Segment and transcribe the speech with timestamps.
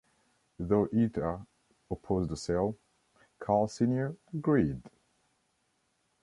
[0.57, 1.45] Though Etta
[1.91, 2.75] opposed the sale,
[3.37, 4.81] Carl Senior agreed.